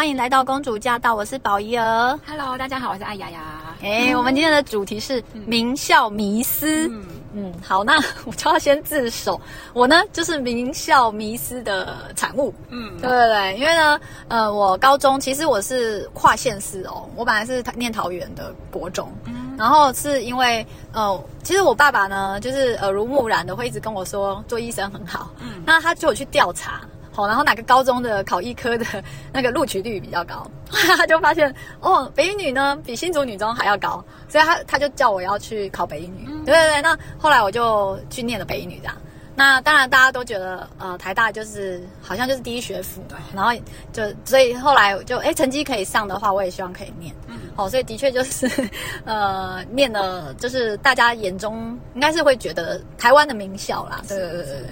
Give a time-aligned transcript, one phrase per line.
[0.00, 2.18] 欢迎来到公主驾到，我是宝仪儿。
[2.26, 3.38] Hello，大家好，我是艾雅雅。
[3.82, 6.88] 哎、欸，我们今天的主题是名校迷思。
[6.88, 7.04] 嗯，
[7.34, 9.38] 嗯，好，那 我就要先自首，
[9.74, 12.54] 我呢就是名校迷思的产物。
[12.70, 19.06] 嗯，对对对，因为呢，呃，我高中其实我是跨县市哦，我本来是念桃园的国中。
[19.26, 19.54] 嗯。
[19.58, 25.30] 然后是因为呃，其实我爸爸呢，就是耳濡目染的，会一直跟我说做医生很好。
[25.40, 26.80] 嗯，那他就有去调查，
[27.12, 28.86] 好，然后哪个高中的考医科的
[29.32, 36.26] 那个录取率比较高， 他就发现哦，北一女呢比新竹女中还要高，所以他他就叫我要去考北一女。
[36.28, 38.96] 嗯、对对对，那后来我就去念了北一女这样。
[39.36, 43.16] 那当然，大家都觉得呃，台大就是好像就是第一学府，对。
[43.34, 43.50] 然后
[43.90, 47.14] 就所以后来就哎，成绩可以上的话，我也希望可以念。
[47.26, 47.38] 嗯。
[47.56, 48.50] 好，所以的确就是
[49.06, 54.02] 呃，念了就是大家眼中应该是会觉得台湾的名校啦。
[54.06, 54.66] 对对对对。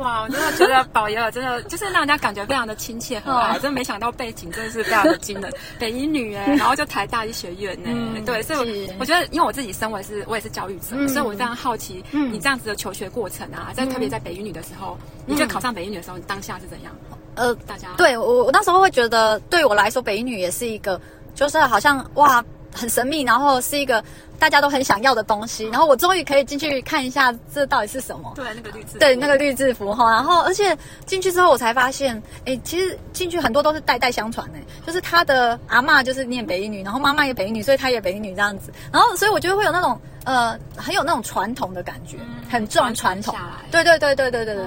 [0.00, 5.52] 哇，我真的觉得宝仪儿真的就是让人家感觉非常的亲切和蔼，真的没想到背景真的是非常的惊人。
[5.78, 16.92] 北一女哎，然后就台大医学院哎，嗯、对，所以我，我觉得，因为我自己身为是，我也是教育者，嗯、所以我非常好奇，你这样子的求学过程啊，在特别在北一女的时候，你觉得考上北一女的时候，你当下是怎样？
[17.34, 21.00] 呃，大家对我我那时候会觉得，对我来说，北一女也是一个，
[21.34, 22.42] 就是好像哇。
[22.72, 24.02] 很神秘，然后是一个
[24.38, 28.32] 大家都很想要的东西，然后我终于可以进去看一下这到底是什么。
[28.34, 28.98] 对，那个绿字。
[28.98, 42.16] 对，那个绿字符哈，然后而且进去之后我才发现，哎，其实进去很多都是代代相传的，就是他的阿妈就是念北一女，然后妈妈也北一女，所以他也北一女这样子，然后所以我觉得会有那种呃很有那种传统的感觉，
[42.48, 43.34] 很重传统。
[43.70, 44.66] 对对对对对对对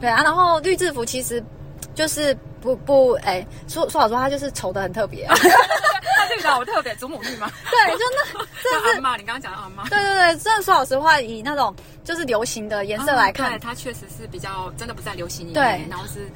[0.00, 0.22] 对啊！
[0.22, 1.42] 然后绿制服其实
[1.94, 2.36] 就是。
[2.62, 5.28] 不不哎说说老实话，他就是丑的很特别。
[6.34, 7.50] 绿的好特别，祖母绿吗？
[7.70, 9.82] 对，就那这是 阿妈，你刚刚讲的阿妈。
[9.90, 11.74] 对对对，真的说老实话，以那种
[12.04, 16.26] 就是流行的颜色来看，它确实是比较真的不在流行里面，对，然后是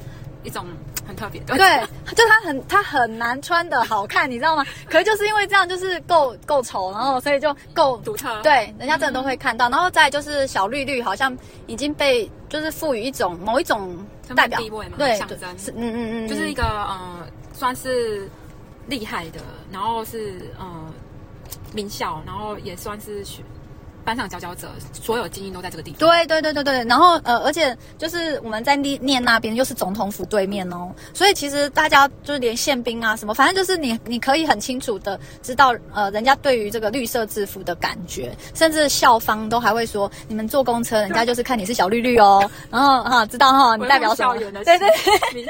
[0.46, 0.64] 一种
[1.06, 1.56] 很特别的。
[1.56, 1.80] 对，
[2.14, 4.64] 就它很它很难穿的好看，你知道吗？
[4.88, 8.40] 可是就是因为这样，就是够够丑，然后所以就够独特。
[8.42, 9.68] 对，人家真的都会看到。
[9.68, 11.36] 然后再就是小绿绿，好像
[11.66, 13.96] 已经被就是赋予一种某一种
[14.34, 18.28] 代表地位嘛，对，象征，是嗯嗯嗯，就是一个呃，算是。
[18.88, 19.40] 厉害的，
[19.72, 20.64] 然后是呃
[21.74, 23.42] 名校，然后也算是学。
[24.06, 25.98] 班上佼佼者，所有精英都在这个地方。
[25.98, 44.36] 对对对对对，然后呃，而且就是我们在念念那边，又是总统府对面哦，所以其实大家就是连宪兵啊什么，反正就是你你可以很清楚的知道，呃，人家对于这个绿色制服的感觉，甚至校方都还会说，你们坐公车，人家就是看你是小绿绿哦，然后哈、知道哈、你代表什么？
[44.36, 45.44] 对对对，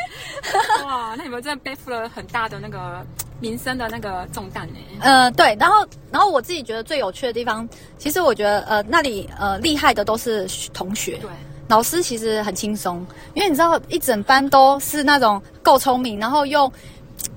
[0.83, 3.05] 哇，那你们真的背负了很大的那个。
[3.41, 4.74] 民生的那个重担呢？
[5.00, 11.30] 呃，对，然后，然后我自己觉得最有趣的地方，其实我觉得，呃，那里呃厉害的都是同学，对，
[11.69, 13.04] 老师其实很轻松，
[13.34, 16.70] 因为你知道，一整班都是那种够聪明，然后又。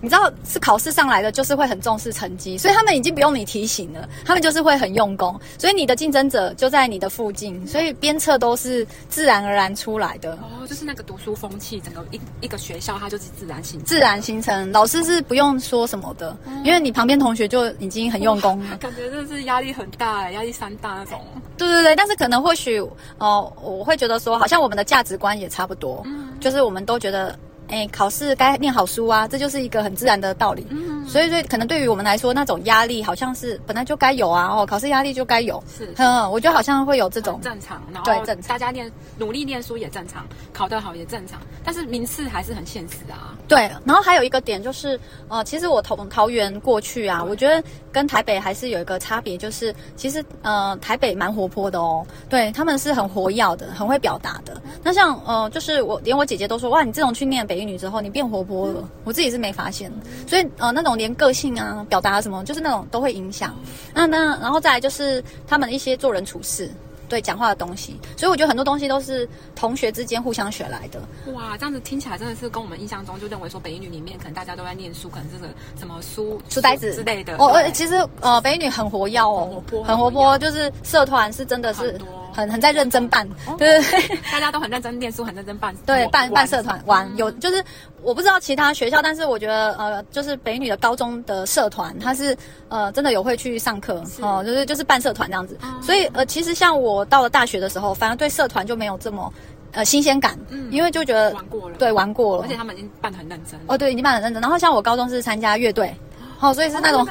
[0.01, 10.31] 你知道是考试上来的，就是会很重视成绩，所以他们已经不用你提醒了，他们就是会很用功，所以你的竞争者就在你的附近，所以鞭策都是自然而然出来的。
[10.33, 21.22] 哦，就是那个读书风气，整个一一个学校它就是自然形成，自然形成，老师是不用说什么的，嗯、因为你旁边同学就已经很用功了，感觉就是压力很大，压力山大那种。
[21.57, 27.38] 对对对，但是可能或许哦、呃，我会觉得说，好像我们的价值观也差不多，嗯、就是我们都觉得。
[27.69, 30.66] 哎，考试该念好书啊，这就是一个很自然的道理。
[30.69, 34.47] 嗯，所以，所以可能对于我们来说，那种压力好像是本来就该有啊。
[34.47, 35.63] 哦，考试压力就该有。
[35.78, 38.50] 是，嗯，我觉得好像会有这种正常，然后对，正常。
[38.50, 43.38] 大家念努力念书也正常，考得好也正常，但是名次还是很现实啊。
[43.47, 54.59] 对，然后还有一个点就是，呃，其实我从桃园过去啊，我觉得跟台北还是有一个差别，就是其实呃台北蛮活泼的哦，对，他们是很活跃的，很会表达的。
[54.83, 57.59] 那像呃，就是我连我姐姐都说，哇，你自从去念北。
[57.59, 59.91] 女之后，你变活泼了，我自己是没发现，
[60.25, 63.53] 所以呃，那种连个性啊、表达什么，就是那种都会影响。
[63.93, 66.72] 那那然后再来就是他们一些做人处事。
[67.09, 71.02] 对，讲话的东西，所以我觉得很多东西都是同学之间互相学来的。
[71.34, 76.94] 哇，这样子听起来真的是跟我们印象中就认为说北一女里面可能大家都在念书，可能这个什么书书呆子。
[76.94, 77.35] 之类的。
[77.38, 82.00] 哦，呃其实呃，北一女很活跃哦，很活泼，很活泼，就是社团是真的是很
[82.34, 87.64] 很，很在认真办，哦、对对对， 大家都很认真念书，很认真办，对，办办社团玩有就是。
[88.02, 92.35] 我不知道其他学校，但是我觉得呃，就是北女的高中的社团，它是
[92.70, 95.58] 呃真的有会去上课哦、呃，就是就是办社团这样子。
[95.61, 99.29] 嗯、所以呃，其实像我到了大学的时候，反而对社团就没有这么
[99.73, 103.59] 呃新鲜感，嗯，因为就觉得玩过了，对，玩过了，而且他们已经办得很认真。
[103.67, 104.41] 哦，对，已经办得很认真。
[104.41, 105.93] 然后像我高中是参加乐队。
[106.40, 107.06] 好，所以是那种，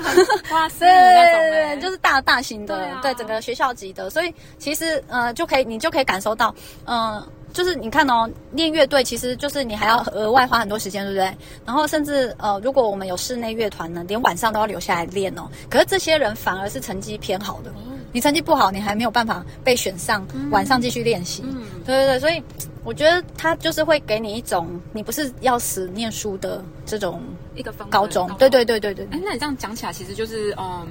[0.51, 6.55] 哇塞， 对对对，就是大大型的，对整个学校级的，所以其实呃就可以你就可以感受到，
[6.87, 7.23] 嗯，
[7.53, 11.37] 就是你看哦，练乐队其实就是你还要额外花很多时间，对不对？
[11.67, 15.43] 然后甚至呃，如果我们有室内乐团呢，连晚上都要留下来练哦。
[15.69, 17.71] 可是这些人反而是成绩偏好的，
[18.13, 21.43] 你成绩不好，你还没有办法被选上，晚上继续练习。
[21.45, 22.43] 嗯，对对对，所以
[22.89, 27.21] 我觉得他就是会给你一种，你不是要死念书的这种
[27.55, 28.27] 一个高中。
[28.39, 29.05] 对对对对对。
[29.11, 30.89] 哎，那你这样讲起来，其实就是嗯，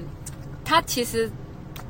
[0.63, 1.27] 他其实。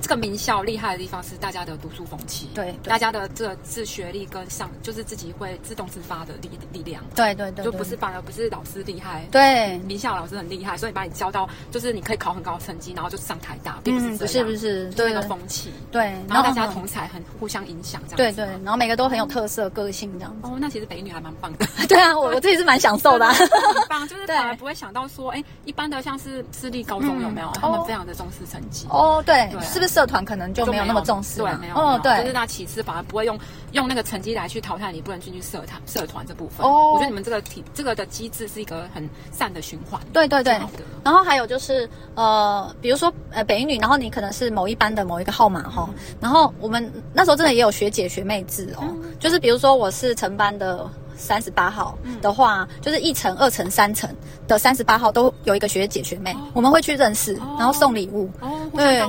[0.02, 2.90] 这个名校厉害的地方是大家的读书风气，对，对。
[2.90, 20.36] 大家的这个自学力跟上，就是自己会自动自发的力力量，对对对，就不是反而不是老师厉害，对，名校老师很厉害，所以把你教到就是你可以考很高的成绩，然后就上台大，并不是不是不是，对那个风气，对，然后大家同才很互相影响，这样对对，然后每个都很有特色个性这样。
[20.42, 23.50] 哦，那其实北女还蛮棒的， 对啊，我我自己是蛮享受的， 很
[23.90, 30.68] 棒，就是 反而不会想到说，哎，一般的像是私立高中有没有，他们非常的重视成绩，哦，对，是不是社团可能就。
[30.68, 33.39] 没有那么重视，对，没有，哦，对，就是那其次反而不会用
[33.72, 36.68] 用那个成绩来去淘汰你，不能进去社团社团这部分。
[36.68, 40.00] 哦，我觉得你们这个体这个的机制是一个很善的循环。
[40.12, 40.60] 对对对。
[41.06, 45.89] 然后还有就是呃，比如说呃北一女，然后你可能是某一班的某一个号码哈，
[46.19, 50.86] 然后我们那时候真的也有学姐学妹制哦，就是比如说我是成班的。
[51.18, 54.10] 三十八号的话，嗯、就是一层、二层、三层
[54.48, 58.30] 的三十八号都有一个学姐学妹，哦、我们会去认识，哦、然后送礼物。
[58.40, 59.04] 哦，对，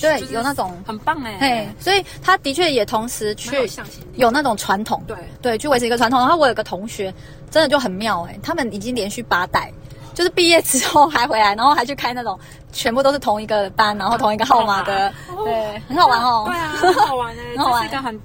[0.00, 1.36] 对，有那种很棒哎。
[1.40, 3.68] 嘿，所以他的确也同时去
[4.14, 6.18] 有那种传统，对对，去维持一个传统。
[6.20, 7.12] 然后我有个同学
[7.50, 9.72] 真的就很妙哎，他们已经连续八代，
[10.14, 12.38] 就是毕业之后还回来，然后还去开那种
[12.72, 16.44] 全部都是同一个班，然后同一个号码的，哦、对，很好玩哦。
[16.46, 18.20] 对啊，很好玩哎， 很好玩，这是一个很。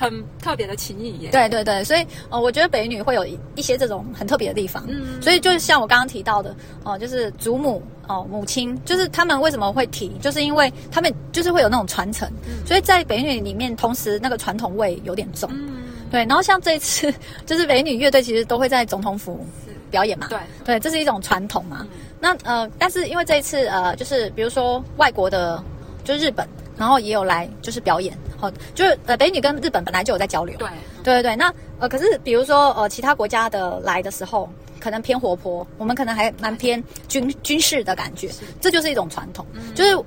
[0.00, 1.30] 很特别的情谊耶！
[1.30, 4.82] 对对对，所以呃，我觉得北女会有一些这种很特别的地方。
[4.88, 6.52] 嗯，所以就是像我刚刚提到的，
[6.84, 12.26] 哦、呃，就是祖母哦、呃，母亲，就是他们为什么会提，就是因为他们就是会有那种传承。
[12.48, 15.50] 嗯，所以在北女里面，同时那个传统味有点重。
[15.52, 16.24] 嗯，对。
[16.24, 17.12] 然后像这一次，
[17.44, 19.44] 就是北女乐队其实都会在总统府
[19.90, 20.28] 表演嘛。
[20.30, 21.80] 对对，这是一种传统嘛。
[21.82, 21.88] 嗯、
[22.18, 25.62] 那呃，但是因为这一次呃，就是比如说外国的，
[26.04, 26.48] 就是日本。
[26.78, 30.68] 然后也有来就是表演，好，就是呃北女跟日本本来就有在交流，对
[31.04, 31.36] 对对对。
[31.36, 34.48] 那呃可是比如说呃其他国家的来的时候，
[34.80, 40.02] 可能偏活泼，我们可能还蛮偏军军事的感觉，这就是一种传统，嗯、就是。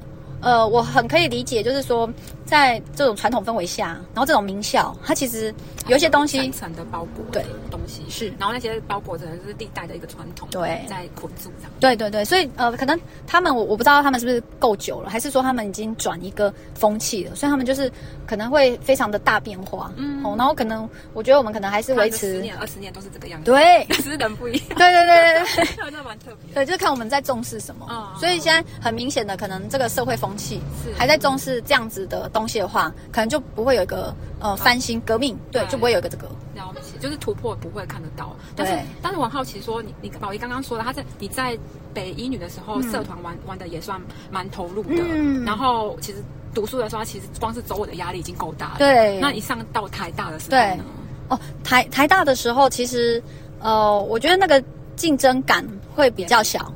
[0.46, 2.06] 呃，我很可以理解，就是说，
[2.46, 5.54] 在这种传统氛围下，然后这种名校，它其实
[5.88, 7.44] 有一些东西层层的包裹，对。
[7.72, 11.72] 东西是，然后那些包裹着就是历代的一个传统，对，在捆住这样。
[11.80, 17.92] 对对对，所以呃，可能他们我我不知道他们是不是够久了，还是说他们已经转一个风气了，所以他们就是
[18.28, 30.38] 可能会非常的大变化，嗯，哦，然后可能我觉得我们可能还是维持十年二十年都是这个样子，对，只是人不一样，对对对对对， 那蛮特别，对，就是看我们在重视什么，嗯，所以现在很明显的，可能这个社会风。
[30.38, 30.94] 气是。
[30.98, 38.36] 还在重视这样子的东西的话，可能就不会有一个呃翻新革命，对，就不会有一个这个了不起，就是突破不会看得到。
[38.56, 41.58] 但是，但是我好奇说，你你宝仪刚刚说的，他在你在
[41.94, 44.02] 北一女的时候，社团玩玩的也算
[44.32, 44.96] 蛮投入的。
[44.98, 46.18] 嗯，然后其实
[46.54, 48.76] 读书的时候，其实光是走我的压力已经够大了。
[48.80, 50.84] 对，那一上到台大的时候呢？
[51.30, 53.22] 哦，台台大的时候，其实
[53.60, 54.62] 呃，我觉得那个
[54.96, 55.66] 竞争感
[55.96, 56.72] 会比较小。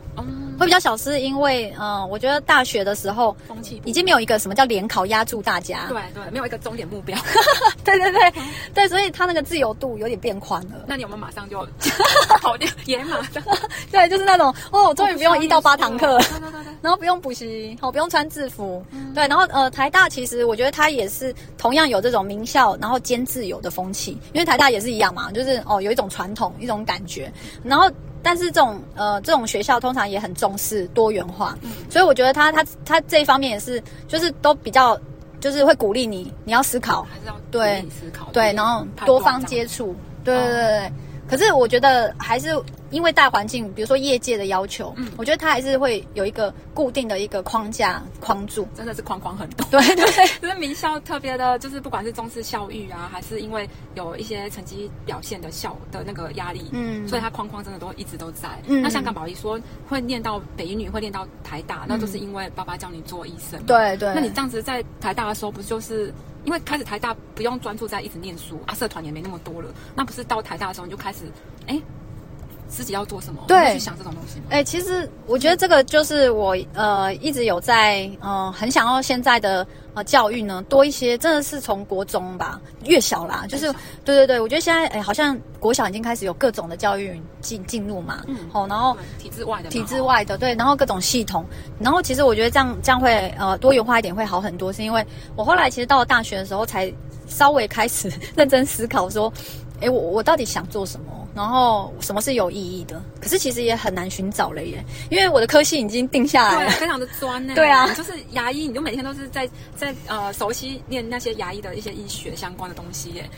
[0.58, 7.18] 会比较小，是因为，嗯、呃，我觉得大学的时候，风气已经没有一个什么叫联考压住大家，对对，没有一个终点目标，
[7.84, 10.86] 对 对对，嗯、对，所以他那个自由度有点变宽了。
[10.88, 11.66] 那你有没有马上就
[12.42, 12.68] 跑掉？
[12.86, 13.20] 野马？
[13.92, 27.32] 对，就是那种哦，终于不用一到八堂课，对对对，然后不用补习，好、哦，不用穿制服，嗯、对，然后呃，台大其实我觉得它也是同样有这种名校，然后兼自由的风气，因为台大也是一样嘛，就是哦，有一种传统，一种感觉，
[27.64, 27.90] 然后。
[28.24, 35.00] 但是这种呃，这种学校通常也很重视多元化，嗯，所以我觉得他他他这一方面也是，就是都比较，
[35.40, 40.92] 就是会鼓励你，你要思考，还是要对思考，对，然后多方接触，对对对对。
[41.28, 42.50] 可是我觉得还是
[42.90, 49.68] 因为大环境，比如说业界的要求，嗯，我觉得它还是会有一个固定的一个框架框住，真的是框框很多。
[49.70, 50.06] 对对，
[50.42, 58.48] 就是名校特别的，就是不管是重视校誉啊，还是因为有一些成绩表现的校的那个压力，嗯，所以它框框真的都一直都在。
[58.68, 63.62] 嗯，那像港宝仪说会念到北一女，会念到台大，那就是因为爸爸叫你做医生。
[63.64, 66.14] 对对，那你这样子在台大的时候，不就是？
[66.48, 71.20] 因为开始台大不用专注在一直念书啊，社团也没那么多了，那不是到台大的时候你就开始，
[71.68, 71.78] 哎，
[72.70, 73.44] 自己要做什么？
[73.50, 74.42] 对，去想这种东西。
[74.50, 79.68] 哎，其实我觉得这个就是我呃一直有在呃很想要现在的。
[79.98, 83.66] 呃，教育呢多一些，真的是从国中吧，越小啦，就是
[84.06, 91.44] 对对对，我觉得现在哎，好像国小已经开始有各种的教育进进入嘛，嗯，好，然后体制外的，体制外的，对，然后各种系统，
[91.80, 95.04] 然后其实我觉得这样这样会呃多元化一点会好很多，是因为
[95.36, 96.94] 我后来其实到了大学的时候才
[97.28, 99.34] 稍微开始 认真思考说，
[99.82, 101.28] 哎，我我到底想做什么？
[101.36, 103.00] 然后什么是有意义的？
[103.22, 107.54] 可是其实也很难寻找了耶，因为我的科系已经定下来了，非常的专呢。
[107.56, 113.30] 对啊，就是牙医，你就每天都是在在呃熟悉念那些牙医的一些医学相关的东西耶。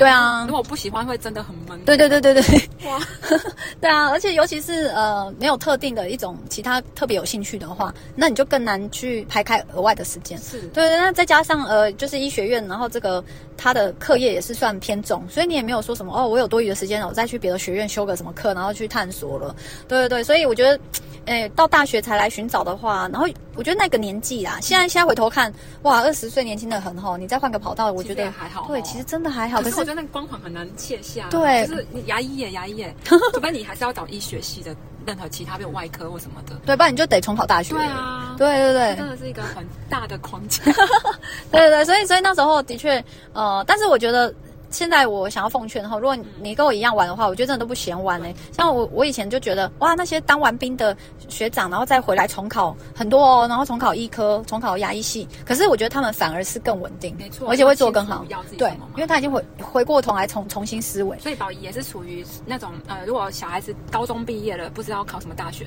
[0.00, 1.78] 对啊，如果不喜欢，会真的很闷。
[1.84, 2.98] 对对对对对，哇，
[3.82, 10.38] 对啊，而且尤其是呃没有特定的一种其他特别有兴趣的话，那你就更难去排开额外的时间。
[10.38, 13.22] 是，对对，那再加上呃就是医学院，然后这个
[13.58, 19.54] 他的课业也是算偏重，所以你也没有说什么哦，我有多余的时间，我再去别的学院修个什么课，然后去探索了。
[19.86, 20.80] 对对对，所以我觉得。
[21.26, 23.28] 哎，到大学才来寻找的话，然后
[23.60, 25.52] 我觉得那个年纪啦，现在现在回头看，
[25.82, 28.66] 哇，二十岁年轻的很吼，你再换个跑道，我觉得还好。
[28.66, 29.60] 对，其实真的还好。
[29.60, 31.28] 可是我觉得那个光环很难卸下。
[31.28, 34.74] 对，就是你牙医耶，牙医耶， 除非你还是要找医学系的，
[35.04, 36.56] 任何其他比如外科或什么的。
[36.64, 37.74] 对，不然你就得重考大学。
[37.74, 40.64] 对啊，对对对，真的是一个很大的框架。
[41.52, 44.34] 对对对，所以所以那时候的确，呃，但是我觉得。
[44.70, 48.34] 现在我想要奉劝哈，如果你跟我一样玩的话，我觉得真的都不嫌玩嘞。
[48.52, 50.96] 像我，我以前就觉得哇，那些当完兵的
[51.28, 58.24] 学长，然后再回来重考很多哦，然后重考医科、重考牙医系，可是我觉得他们反而是更稳定，没错，而且会做更好。
[58.56, 61.18] 对，因为他已经回回过头来重重新思维。
[61.18, 65.66] 所以宝仪也是属于那种呃，如果小孩子高中毕业了，不知道考什么大学。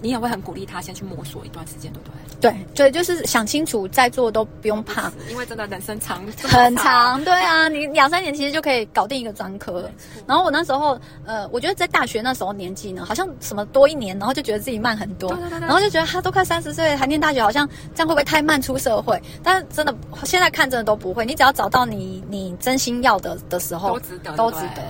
[0.00, 2.50] 你也会很鼓励他先去摸索一段时间，对不对？
[2.50, 7.22] 对对，就是想清楚再做都不用怕，因为真的人生长很长。
[7.24, 9.88] 对啊，你两三年其实就可以搞定一个专科。
[10.26, 15.30] 然后我那时候，呃，我觉得在大学那时候年纪呢，好像什么多一年，然后就觉得自己慢很多。
[15.30, 15.60] 对对对对。
[15.60, 19.20] 然后就觉得他都快三十岁还念大学，好像这样会不会太慢出社会？
[19.42, 24.82] 但是真的现在看真的都不会，你只要找到你你真心要的的时候，都值得，都值得。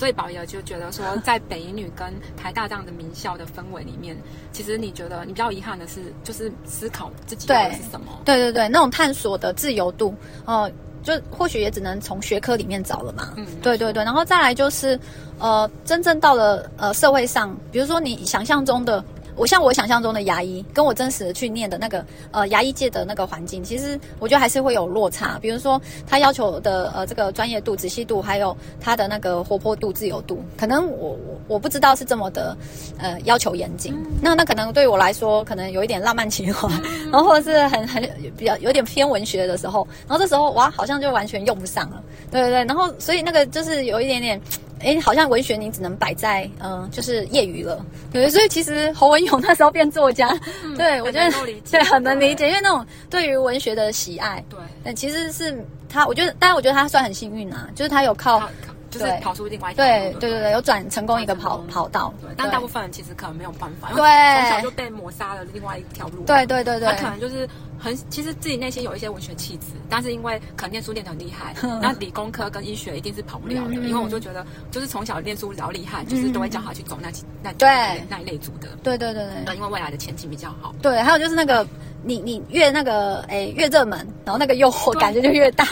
[0.00, 4.16] 所以宝仪就觉得说，在北一女跟台大这样的名校的氛围里面，
[4.50, 8.06] 其实你觉得你比较遗憾的是，就是思考自己要的是什么？
[8.24, 10.14] 对对对，那种探索的自由度，
[10.46, 13.34] 哦、呃，就或许也只能从学科里面找了嘛。
[13.36, 14.98] 嗯，对对对，然后再来就是，
[15.38, 19.04] 呃，真正到了呃社会上，比如说你想象中的。
[19.36, 25.38] 我像我想象中的牙医，跟我真实的去念的那个呃牙医界的那个环境，其实我觉得还是会有落差。
[25.40, 32.56] 比如说他要求的呃这个专业度、仔细度，还有他的那个活泼度、自由度，可能我我我不知道是这么的
[32.98, 33.94] 呃要求严谨。
[33.94, 36.68] 嗯、那那可能对我来说，可能有一点浪漫情怀，
[37.10, 38.02] 然后或者是很很
[38.36, 42.02] 比较有点偏文学的时候，然后这时候哇，好像就完全用不上了。
[42.30, 44.40] 对对对，然后所以那个就是有一点点。
[44.82, 50.28] 哎，好像文学你只能摆在嗯、呃，就是业余了，对，所以其实侯文勇 那时候变作家，
[50.64, 51.30] 嗯、对我觉得
[51.70, 58.42] 对很能理解，因为那种对于文学的喜爱，对，但其实是他，我觉得，当然我觉得他算很幸运啊，就是他有靠。
[58.90, 66.24] 就是跑出另外一条对对对对，有转成功一个跑跑道，对但大部分人其实可能没有办法，因为，从小就被抹杀了另外一条路。
[66.24, 73.74] 对对对对，他可能就是很其实自己内心有一些文学气质，但是因为可能念书念得很厉害， 那理工科跟医学一定是跑不了的。
[73.74, 77.10] 因为我就觉得，就是从小念书比较厉害，就是都会叫他去走那
[77.42, 77.68] 那对
[78.08, 78.68] 那一类组的。
[78.82, 80.74] 对对对对，因为未来的前景比较好。
[80.82, 81.66] 对，还有就是那个。
[82.02, 85.66] 你你越那个诶越热门，然后那个诱惑感觉就越大，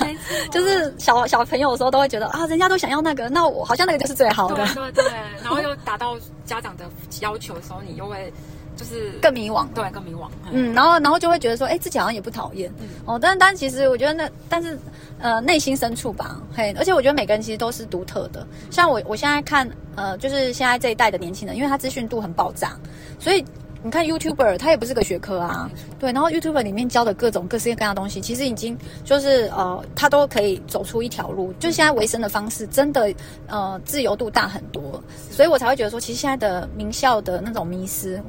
[0.51, 4.67] 就是小小朋友的时候都会觉得啊，人家都想要那个，那我好像那个就是最好的。
[4.75, 5.05] 对对，
[5.43, 6.85] 然后又达到家长的
[7.21, 8.33] 要求的时候，你又会
[8.77, 10.29] 就是更迷惘，对，更迷惘。
[10.51, 14.79] 嗯，然后然后就会觉得说，哎，自己好像也不讨厌，嗯、哦，但但其实我觉得那但是
[15.19, 18.47] 呃内心深处吧，嘿，而且我觉得每个人其实都是独特的。
[18.71, 22.77] 像我我现在看呃，就是现在这一代的年轻人，因为他资讯度很爆炸，
[23.19, 23.45] 所以。
[23.89, 26.13] 你看 YouTuber，他也不是个学科啊，对。
[26.13, 31.55] 然后 YouTuber 里面教的各种各式各样的东西，其实已经就是呃，他都可以走出一条路。
[31.59, 33.11] 就现在维生的方式，真的
[33.47, 38.23] 呃自由度大很多，所以我才会觉得说，其实现在的名校的那种迷失，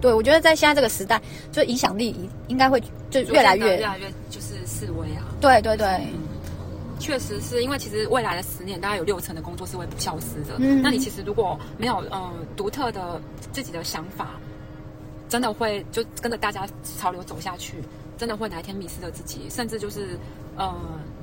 [0.00, 5.22] 对，我觉得在现在这个时代，就影响力应该会就越来越越来越就是示威啊。
[5.40, 6.08] 对对对，
[6.98, 10.56] 确实是因为其实未来的十年，大概有六成的工作是会不消失的。
[10.58, 13.20] 嗯，那你其实如果没有呃独特的
[13.52, 14.30] 自己的想法。
[15.34, 16.64] 真的会就跟着大家
[16.96, 17.82] 潮流走下去，
[18.16, 20.16] 真的会哪一天迷失了自己，甚至就是
[20.56, 20.72] 呃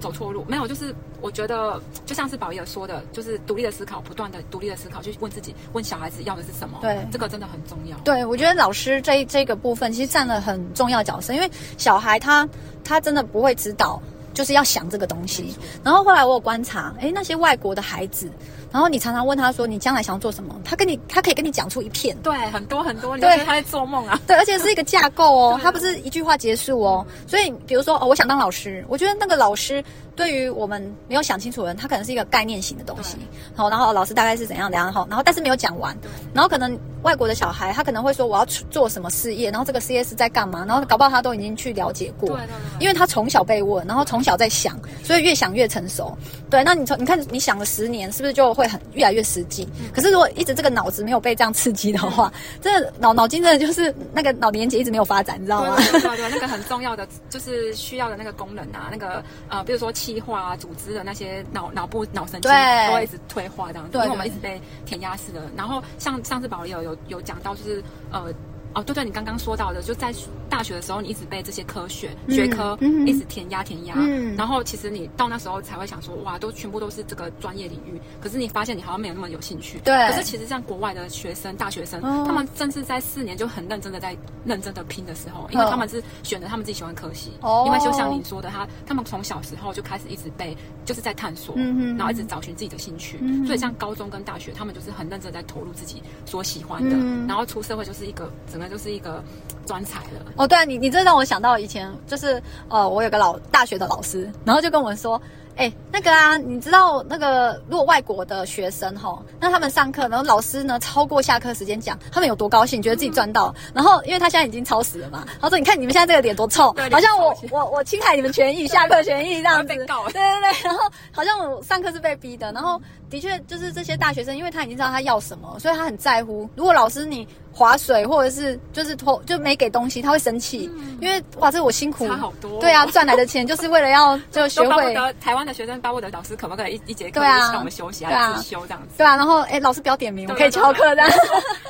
[0.02, 0.44] 走错路。
[0.50, 6.78] 没有，就是我觉得就像是宝仪说的，就是独立的思考，不断的独立的思考，去问自己，问小孩子要的是什么。
[6.82, 7.98] 对，这个真的很重要。
[8.00, 12.46] 对，我觉得老师这这个部分其实占了很重要的角色，因为小孩他
[12.84, 13.98] 他真的不会知道，
[14.34, 15.56] 就是要想这个东西。
[15.86, 18.30] 然后后来我有观察，诶，那些外国的孩子。
[18.72, 24.20] 然后你常常问他说你将来想要做什么，他跟你他可以跟你讲出一片，对，很多很多，你觉得他在做梦啊？
[24.26, 27.06] 对，而且是一个架构哦， 他不是一句话结束哦。
[27.28, 29.84] 所以比如说哦，我想当老师，我觉得那个老师
[30.16, 33.18] 对于我们没有想清楚的人，他可能是一个概念型的东西。
[33.56, 35.96] 好，然后老师大概是怎样怎样好，然后但是没有讲完，
[36.34, 46.18] 然后可能外国的小孩他可能会说我要做什么事业，然后这个事业是在干嘛，然后搞不好他都已经去了解过，对对对，因为他从小被问，然后从小在想，所以越想越成熟。
[46.50, 49.68] 对，那你从你看你想了十年，是不是就会很越来越实际？
[49.94, 52.32] 可是如果一直这个脑子没有被这样刺激的话，
[52.62, 55.76] 真的脑脑筋真的就是那个脑连接一直没有发展，你知道吗？
[55.78, 65.42] 对对对，那个很重要的就是需要的那个功能啊，那个呃，比如说气化啊、组织的那些脑脑部脑神经都会一直退化这样子，因为我们一直被填鸭式的。
[65.56, 68.34] 然后像上次保利有有有有讲到，就是呃。
[68.74, 70.14] 哦，对对，你刚刚说到的，就在
[70.50, 79.80] 大学的时候，你一直被这些科学、嗯、学科一直填鸭填鸭，嗯、然后其实你到那时候才会想说，哇，都全部都是这个专业领域，可是你发现你好像没有那么有兴趣。
[79.84, 80.08] 对。
[80.08, 87.32] 可是其实像国外的学生、大学生，哦、他们正是在四年就很认真的在认真的拼的时候，因为他们是选择他们自己喜欢科系。
[87.42, 87.64] 哦。
[87.66, 99.24] 因为就像你说的，他他们从小时候就开始一直被就是在探索，嗯，然后一直找寻自己的兴趣，嗯、所以像高中跟大学，他们就是很认真在投入自己所喜欢的，嗯、然后出社会就是一个整个就是一个。
[99.64, 105.22] 专才了哦，对啊，你你这让我想到以前就是呃，我有个老大学的老师，然后就跟我们说。
[105.58, 113.54] 哎，那个啊，你知道那个如果外国的学生哈，那他们上课，然后老师呢超过下课时间讲，他们有多高兴，觉得自己赚到。
[113.74, 122.50] 然后因为他现在已经超时了嘛，他说：“你看你们现在这个脸多臭，好像我我我侵害你们权益，下课权益这样子。”对对对，然后好像我上课是被逼的。
[122.54, 126.50] 然后的确就是这些大学生，因为他已经知道他要什么，所以他很在乎。
[126.56, 130.70] 如果老师你划水或者是就是拖就没给东西，他会生气，
[131.02, 132.60] 因为哇，这是我辛苦，差好多。
[132.60, 138.98] 对啊，赚来的钱就是为了要就学会台湾的学生巴不得老师可不可以一一节课就让我们休息，还是休这样子？
[138.98, 141.10] 对啊，然后哎，老师不要点名，我可以翘课这样。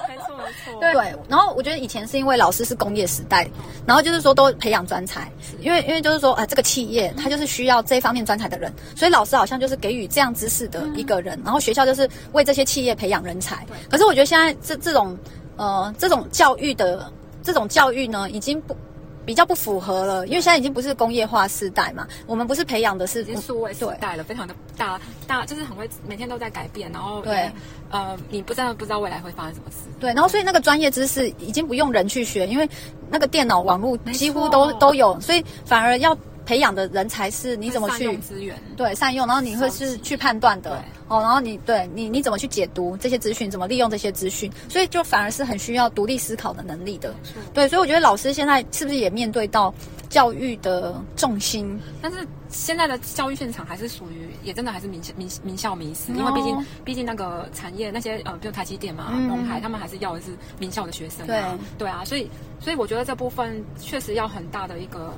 [0.08, 0.80] 没错没错。
[0.82, 0.94] 对，
[1.28, 3.48] 然后我觉得以前是因为老师是工业时代，
[3.86, 13.66] 然后就是说都培养专才，因为因为就是说啊，这个企业它就是需要这一方面专才的人，所以老师好像就是给予这样知识的一个人，然后学校就是为这些企业培养人才。
[13.90, 15.18] 可是我觉得现在这这种
[15.62, 17.12] 呃这种教育的
[17.44, 18.76] 这种教育呢，已经不。
[19.24, 27.50] 比较不符合了，因为现在已经不是工业化时代嘛，我们不是培养的是，已经数位时代了，非常的大大，就是很会每天都在改变，然后对，
[27.92, 32.68] 呃，你不真的不知道未来会发生什么事，对，然后所以那个专业知识已经不用人去学，因为
[33.12, 36.18] 那个电脑网络几乎都都有，所以反而要。
[36.52, 47.16] 培养的人才是你怎么去资源，对，善用，然后你会是去判断的哦，然后你对你你怎么去解读这些资讯，怎么利用这些资讯，所以就反而是很需要独立思考的能力的。
[47.54, 49.74] 对，所以我觉得老师现在是不是也面对到
[50.10, 51.80] 教育的重心？
[52.02, 52.18] 但是
[52.50, 61.28] 现在的教育现场还是属于也真的还是名名名校迷思，因为毕竟毕竟那个产业那些呃，比如台积电嘛、龙海、嗯，他们还是要的是名校的学生、啊。
[61.28, 61.42] 对
[61.78, 65.14] 对啊，所以所以我觉得这部分确实要很大的一个。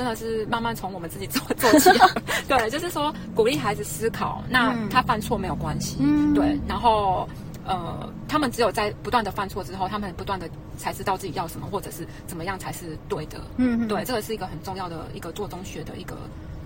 [0.00, 1.90] 真的是慢慢从我们自己做做起，
[2.48, 7.28] 对，就是说鼓励孩子思考，那他犯错没有关系，嗯、对，然后
[7.66, 16.16] 呃，他们只有在不断的犯错之后，他们不断的才知道自己要什么，或者是怎么样才是对的，嗯，对，这个是一个很重要的一个做中学的一个，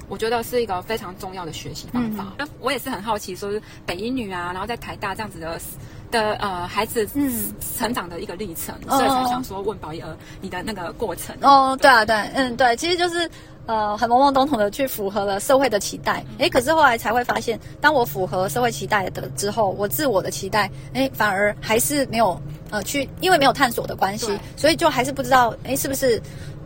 [0.09, 2.33] 我觉得是一个非常重要的学习方法。
[2.39, 5.61] 那、嗯、我也是很好奇，说是北英女啊，然后在台大这样子的。
[6.11, 13.29] 的呃，孩子嗯成长的一个历程，嗯、所以才想说问宝仪儿你的那个过程哦，对啊，对，嗯，对，其实就是
[13.67, 22.41] 呃很懵懵懂懂的去符合了社会的期待，哎，可是后来才会发现，当我符合社会期待的之后，我自我的期待，哎，反而还是没有
[22.71, 26.23] 呃去，因为没有探索的关系，所以就还是不知道，哎，是不是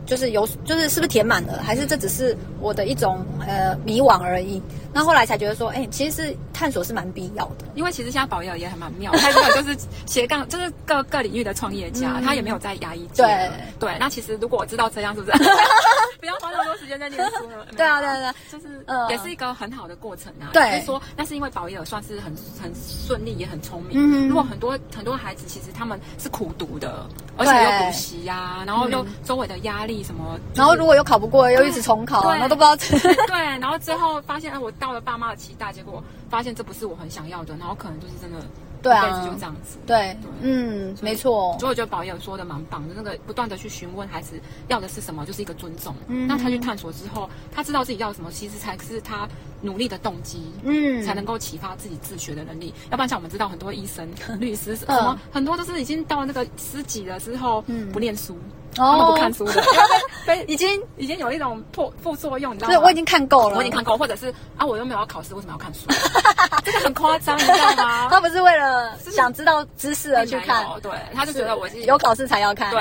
[0.09, 4.59] 就是有，就是是不是填满了，还是这只是我的一种呃迷惘而已。
[4.99, 13.07] 那后来才觉得说，哎、欸，其实是探索是蛮必要的，因为其实现在宝仪儿也很蛮妙，他这个就是斜杠，就是各各领域的创业家，嗯、他也没有在压抑。
[13.15, 15.37] 对对，那其实如果我知道这样，是不是
[16.19, 17.65] 不要花那么多时间在念书了？
[17.77, 20.51] 对啊，对对，就是呃，也是一个很好的过程啊。
[20.51, 23.91] 对，就是说那是因为宝仪儿算是很很顺利，也很聪明。
[23.93, 27.07] 嗯，如果很多很多孩子其实他们是苦读的，
[27.37, 32.75] 而且又补习呀，然后又周围的压力什么，然后如果又考不过，又一直重考，然后都不知道。
[33.27, 34.69] 对，然后最后发现，哎，我。
[34.79, 38.39] 到了爸妈的期待，结果发现这不是我很想要的，然后可能就是真的，
[38.81, 39.77] 对啊，一辈子就这样子。
[39.85, 41.57] 对，对嗯，没错。
[41.59, 45.95] 所以我觉得宝仪儿说的蛮棒的，那个不断的去询问孩子要的是什么，就是一个尊重。
[46.07, 49.27] 嗯，那他去探索之后，他知道自己要什么，其实才是他
[49.61, 50.51] 努力的动机。
[50.63, 52.73] 嗯，才能够启发自己自学的能力。
[52.89, 54.07] 要不然像我们知道很多医生、
[54.39, 58.37] 律师什么，很多都是已经到了那个师级了之后，嗯，不念书。
[58.75, 59.63] 他们不看书的，
[60.47, 62.75] 已经已经有一种破副作用，你知道吗？
[62.75, 65.81] 对，我已经看够了，我已经看够，或者是啊，我又没有要考试，为什么要看书？
[66.63, 68.07] 这个很夸张，你知道吗？
[68.09, 71.81] 他不是为了想知道知识而去看，对，他就觉得我是。
[71.83, 72.79] 有考试才要看，对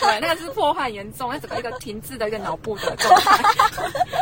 [0.00, 3.42] 对，那个是破坏严重，那整个一个停滞的一个脑部的状态。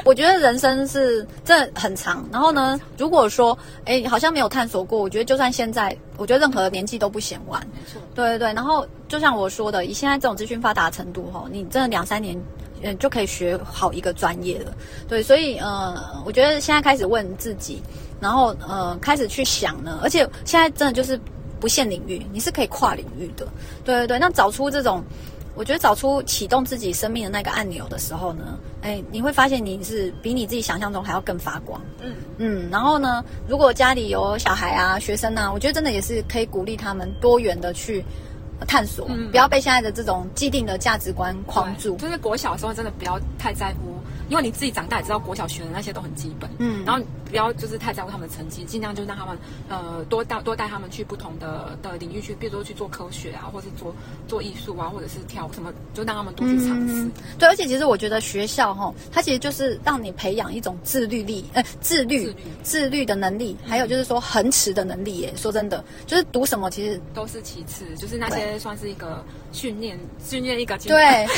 [0.04, 8.86] 我觉得人生是真的很长，然后呢，如果说哎，好像没有探索过，我觉得就算现在，我觉得任何年纪都不嫌晚，没错，对对对，然后。
[9.08, 12.38] 就像我说的，以现在这种资讯发达程度，哈，你真的两三年，
[12.82, 14.76] 嗯，就可以学好一个专业了。
[15.08, 17.82] 对，所以，呃，我觉得现在开始问自己，
[18.20, 21.18] 然后，呃，开始去想呢，而且现在真的就是
[21.58, 23.48] 不限领域，你是可以跨领域的。
[23.82, 25.02] 对对对，那找出这种，
[25.58, 31.80] 我觉得找出启动自己生命的那个按钮的时候呢，哎，你会发现你是比你自己想象中还要更发光。
[32.00, 38.04] 嗯嗯，然后呢，如果家里有小孩啊、学生啊，我觉得真的也是可以鼓励他们多元的去。
[38.66, 41.94] 探索，嗯、不要被现在的这种既定的价值观框住。
[41.94, 43.94] 就是国小的时候，真的不要太在乎，
[44.28, 46.50] 因为你自己长大也知道，国小学的那些都很基本。
[46.58, 49.38] 嗯，然后不要就是太在乎他们的成绩，尽量就让他们
[49.68, 53.94] 呃多带多带他们去不同的的领域去，比如说去做科学啊，或者是做
[54.26, 56.94] 做艺术啊，或者是跳什么，就让他们多去尝试。
[56.94, 65.18] 嗯、对，而且其实我觉得学校哈，它其实就是让你培养一种自律力，呃，自律、自律、自律的能力，还有就是说恒持的能力。
[65.18, 68.58] 耶，说真的，就是读什么其实都是其次，就是那些。
[68.58, 70.96] 算是一个训练，训练一个对，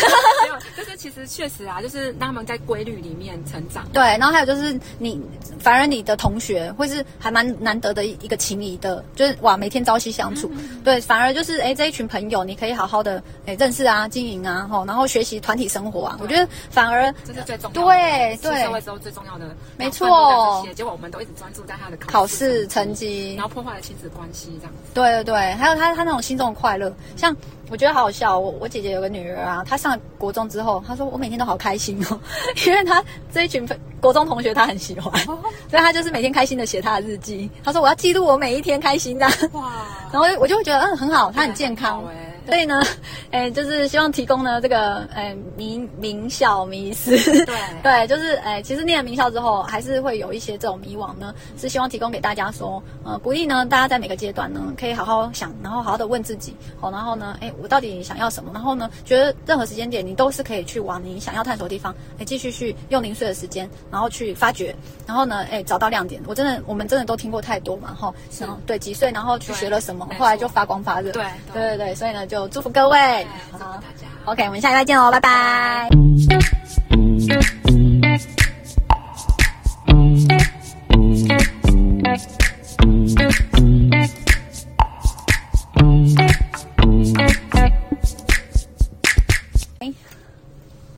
[0.42, 3.87] 没有，就是其实确实啊，就是让他们在规律里面成长。
[3.92, 5.20] 对，然后还有就是你，
[5.59, 10.51] 反而你的同学会是还蛮难得的一个情谊的，就是哇，每天朝夕相处。
[10.55, 16.19] 嗯、对，反而就是哎，这一群朋友你可以好好的哎认识啊，经营啊，吼，然后学习团体生活啊。
[16.21, 20.66] 我觉得反而这是最重要的，对对，社会之后最重要的，没错。
[20.75, 24.90] 结果我们都一直专注在他的考试成绩，然后破坏了亲子关系，这样子。
[24.95, 27.35] 对对对，还有他他那种心中的快乐，像。
[27.70, 32.20] 我觉得好好笑，我我姐姐有个女儿啊，她上国中之后，她说我每天都好开心哦，
[32.66, 33.02] 因为她
[33.33, 33.66] 这一群
[34.00, 35.38] 国中同学她很喜欢，所
[35.72, 37.48] 以她就是每天开心的写她的日记。
[37.62, 39.70] 她说我要记录我每一天开心的，哇，
[40.12, 42.02] 然后我就会觉得嗯很好，她很健康。
[42.46, 42.81] 所以呢，
[43.31, 47.11] 哎，就是希望提供呢这个，哎，名名校迷思，
[47.44, 47.55] 对。
[47.83, 58.50] 对，就是哎，其实念了名校之后，还是会有一些这种迷惘呢，是希望提供给大家说，呃，鼓励呢大家在每个阶段呢，可以好好想，然后好好的问自己，好，然后呢，哎，我到底想要什么？
[58.53, 64.74] 然后呢，觉得任何时间点你都是可以去往你想要探索的地方，哎，继续去用零碎的时间，然后去发掘，
[65.07, 66.20] 然后呢，哎，找到亮点。
[66.26, 71.24] 我真的，我们真的都听过太多嘛，哈，然后对几岁，然后去学了什么，后来就发光发热，对。
[71.53, 73.26] 对对对，所以呢，就祝福各位。
[73.53, 73.81] 好
[74.24, 75.88] ，OK，我们下期再见哦，拜拜。